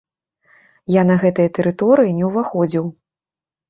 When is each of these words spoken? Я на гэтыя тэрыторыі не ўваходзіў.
Я 0.95 1.03
на 1.11 1.19
гэтыя 1.25 1.53
тэрыторыі 1.59 2.19
не 2.19 2.25
ўваходзіў. 2.35 2.85